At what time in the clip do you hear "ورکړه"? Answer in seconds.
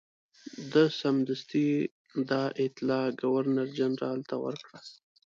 4.45-4.79